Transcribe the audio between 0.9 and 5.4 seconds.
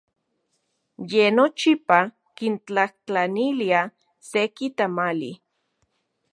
Ye nochipa kintlajtlanilia seki tamali.